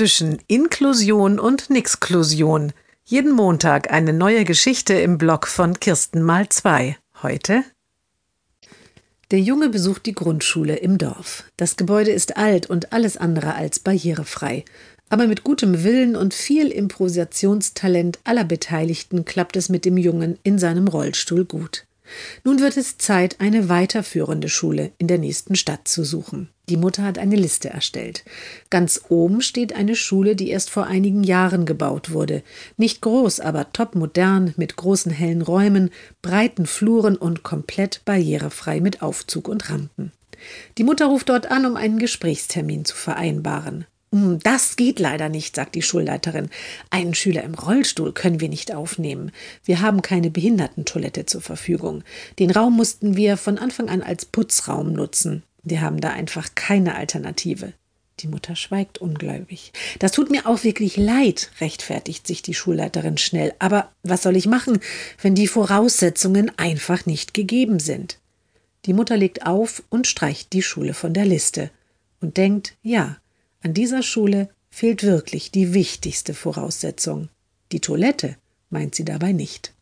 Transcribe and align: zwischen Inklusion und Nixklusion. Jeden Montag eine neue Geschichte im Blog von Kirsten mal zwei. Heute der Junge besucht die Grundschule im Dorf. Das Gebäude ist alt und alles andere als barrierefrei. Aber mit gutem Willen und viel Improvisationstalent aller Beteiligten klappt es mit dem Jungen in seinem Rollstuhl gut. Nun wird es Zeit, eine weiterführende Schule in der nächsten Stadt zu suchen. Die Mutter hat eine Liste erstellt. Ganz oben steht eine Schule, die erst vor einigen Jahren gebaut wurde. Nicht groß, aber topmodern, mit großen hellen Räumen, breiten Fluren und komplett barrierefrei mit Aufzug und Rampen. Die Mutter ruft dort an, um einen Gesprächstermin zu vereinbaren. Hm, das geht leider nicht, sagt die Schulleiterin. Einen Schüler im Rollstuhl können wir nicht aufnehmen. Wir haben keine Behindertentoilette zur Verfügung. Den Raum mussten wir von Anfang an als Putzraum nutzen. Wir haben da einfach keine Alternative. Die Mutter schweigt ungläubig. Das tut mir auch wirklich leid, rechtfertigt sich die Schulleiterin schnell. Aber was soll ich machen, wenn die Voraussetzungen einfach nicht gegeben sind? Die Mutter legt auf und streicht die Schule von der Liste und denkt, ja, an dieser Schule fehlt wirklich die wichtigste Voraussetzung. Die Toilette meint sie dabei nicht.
zwischen 0.00 0.38
Inklusion 0.46 1.38
und 1.38 1.68
Nixklusion. 1.68 2.72
Jeden 3.04 3.32
Montag 3.32 3.92
eine 3.92 4.14
neue 4.14 4.44
Geschichte 4.44 4.94
im 4.94 5.18
Blog 5.18 5.46
von 5.46 5.78
Kirsten 5.78 6.22
mal 6.22 6.48
zwei. 6.48 6.96
Heute 7.22 7.64
der 9.30 9.40
Junge 9.40 9.68
besucht 9.68 10.06
die 10.06 10.14
Grundschule 10.14 10.76
im 10.76 10.96
Dorf. 10.96 11.44
Das 11.58 11.76
Gebäude 11.76 12.12
ist 12.12 12.38
alt 12.38 12.64
und 12.64 12.94
alles 12.94 13.18
andere 13.18 13.54
als 13.56 13.78
barrierefrei. 13.78 14.64
Aber 15.10 15.26
mit 15.26 15.44
gutem 15.44 15.84
Willen 15.84 16.16
und 16.16 16.32
viel 16.32 16.68
Improvisationstalent 16.68 18.20
aller 18.24 18.44
Beteiligten 18.44 19.26
klappt 19.26 19.54
es 19.56 19.68
mit 19.68 19.84
dem 19.84 19.98
Jungen 19.98 20.38
in 20.42 20.58
seinem 20.58 20.88
Rollstuhl 20.88 21.44
gut. 21.44 21.84
Nun 22.44 22.60
wird 22.60 22.76
es 22.76 22.98
Zeit, 22.98 23.40
eine 23.40 23.68
weiterführende 23.68 24.48
Schule 24.48 24.92
in 24.98 25.06
der 25.06 25.18
nächsten 25.18 25.54
Stadt 25.54 25.86
zu 25.88 26.04
suchen. 26.04 26.48
Die 26.68 26.76
Mutter 26.76 27.02
hat 27.02 27.18
eine 27.18 27.36
Liste 27.36 27.68
erstellt. 27.68 28.24
Ganz 28.70 29.02
oben 29.08 29.40
steht 29.42 29.74
eine 29.74 29.96
Schule, 29.96 30.36
die 30.36 30.50
erst 30.50 30.70
vor 30.70 30.86
einigen 30.86 31.24
Jahren 31.24 31.66
gebaut 31.66 32.12
wurde. 32.12 32.42
Nicht 32.76 33.00
groß, 33.00 33.40
aber 33.40 33.72
topmodern, 33.72 34.54
mit 34.56 34.76
großen 34.76 35.10
hellen 35.10 35.42
Räumen, 35.42 35.90
breiten 36.22 36.66
Fluren 36.66 37.16
und 37.16 37.42
komplett 37.42 38.02
barrierefrei 38.04 38.80
mit 38.80 39.02
Aufzug 39.02 39.48
und 39.48 39.68
Rampen. 39.68 40.12
Die 40.78 40.84
Mutter 40.84 41.06
ruft 41.06 41.28
dort 41.28 41.50
an, 41.50 41.66
um 41.66 41.76
einen 41.76 41.98
Gesprächstermin 41.98 42.84
zu 42.84 42.96
vereinbaren. 42.96 43.84
Hm, 44.12 44.40
das 44.40 44.76
geht 44.76 44.98
leider 44.98 45.28
nicht, 45.28 45.54
sagt 45.54 45.74
die 45.74 45.82
Schulleiterin. 45.82 46.50
Einen 46.90 47.14
Schüler 47.14 47.44
im 47.44 47.54
Rollstuhl 47.54 48.12
können 48.12 48.40
wir 48.40 48.48
nicht 48.48 48.74
aufnehmen. 48.74 49.30
Wir 49.64 49.80
haben 49.80 50.02
keine 50.02 50.30
Behindertentoilette 50.30 51.26
zur 51.26 51.42
Verfügung. 51.42 52.02
Den 52.38 52.50
Raum 52.50 52.76
mussten 52.76 53.16
wir 53.16 53.36
von 53.36 53.58
Anfang 53.58 53.88
an 53.88 54.02
als 54.02 54.24
Putzraum 54.24 54.92
nutzen. 54.92 55.44
Wir 55.62 55.80
haben 55.80 56.00
da 56.00 56.10
einfach 56.10 56.54
keine 56.54 56.96
Alternative. 56.96 57.72
Die 58.20 58.28
Mutter 58.28 58.56
schweigt 58.56 58.98
ungläubig. 58.98 59.72
Das 59.98 60.12
tut 60.12 60.30
mir 60.30 60.46
auch 60.46 60.64
wirklich 60.64 60.96
leid, 60.96 61.50
rechtfertigt 61.60 62.26
sich 62.26 62.42
die 62.42 62.54
Schulleiterin 62.54 63.16
schnell. 63.16 63.54
Aber 63.58 63.90
was 64.02 64.22
soll 64.22 64.36
ich 64.36 64.46
machen, 64.46 64.80
wenn 65.22 65.34
die 65.34 65.46
Voraussetzungen 65.46 66.50
einfach 66.58 67.06
nicht 67.06 67.32
gegeben 67.32 67.78
sind? 67.78 68.18
Die 68.86 68.92
Mutter 68.92 69.16
legt 69.16 69.46
auf 69.46 69.82
und 69.88 70.06
streicht 70.06 70.52
die 70.52 70.62
Schule 70.62 70.94
von 70.94 71.14
der 71.14 71.24
Liste 71.24 71.70
und 72.20 72.36
denkt, 72.36 72.74
ja, 72.82 73.16
an 73.62 73.74
dieser 73.74 74.02
Schule 74.02 74.48
fehlt 74.70 75.02
wirklich 75.02 75.50
die 75.50 75.74
wichtigste 75.74 76.34
Voraussetzung. 76.34 77.28
Die 77.72 77.80
Toilette 77.80 78.36
meint 78.70 78.94
sie 78.94 79.04
dabei 79.04 79.32
nicht. 79.32 79.74